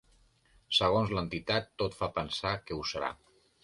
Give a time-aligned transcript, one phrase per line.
[0.77, 3.17] Segons l’entitat, tot fa pensar que ho serà.